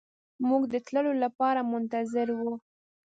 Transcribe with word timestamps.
موږ 0.47 0.63
د 0.73 0.75
تللو 0.87 1.11
لپاره 1.23 1.67
منتظر 1.71 2.27
وو. 2.39 2.53